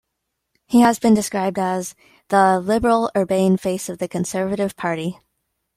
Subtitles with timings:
[0.65, 1.93] He has been described as
[2.29, 5.19] the 'liberal, urbane face of the Conservative Party'.